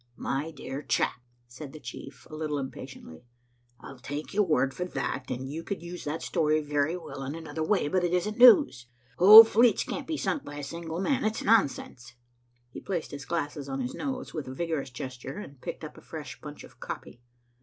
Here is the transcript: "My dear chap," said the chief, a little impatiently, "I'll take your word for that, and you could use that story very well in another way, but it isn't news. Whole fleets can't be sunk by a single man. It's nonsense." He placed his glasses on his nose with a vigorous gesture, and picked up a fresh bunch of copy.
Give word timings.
"My 0.17 0.49
dear 0.49 0.81
chap," 0.81 1.21
said 1.47 1.73
the 1.73 1.79
chief, 1.79 2.25
a 2.27 2.33
little 2.35 2.57
impatiently, 2.57 3.23
"I'll 3.79 3.99
take 3.99 4.33
your 4.33 4.41
word 4.41 4.73
for 4.73 4.83
that, 4.83 5.29
and 5.29 5.47
you 5.47 5.63
could 5.63 5.83
use 5.83 6.05
that 6.05 6.23
story 6.23 6.59
very 6.59 6.97
well 6.97 7.21
in 7.21 7.35
another 7.35 7.63
way, 7.63 7.87
but 7.87 8.03
it 8.03 8.11
isn't 8.11 8.39
news. 8.39 8.87
Whole 9.19 9.43
fleets 9.43 9.83
can't 9.83 10.07
be 10.07 10.17
sunk 10.17 10.43
by 10.43 10.55
a 10.57 10.63
single 10.63 10.99
man. 10.99 11.23
It's 11.23 11.43
nonsense." 11.43 12.15
He 12.71 12.79
placed 12.81 13.11
his 13.11 13.25
glasses 13.25 13.69
on 13.69 13.79
his 13.79 13.93
nose 13.93 14.33
with 14.33 14.47
a 14.47 14.53
vigorous 14.55 14.89
gesture, 14.89 15.37
and 15.37 15.61
picked 15.61 15.83
up 15.83 15.99
a 15.99 16.01
fresh 16.01 16.41
bunch 16.41 16.63
of 16.63 16.79
copy. 16.79 17.21